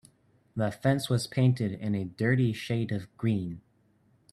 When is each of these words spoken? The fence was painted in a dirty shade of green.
The 0.55 0.71
fence 0.71 1.11
was 1.11 1.27
painted 1.27 1.73
in 1.73 1.93
a 1.93 2.05
dirty 2.05 2.53
shade 2.53 2.91
of 2.91 3.15
green. 3.17 3.61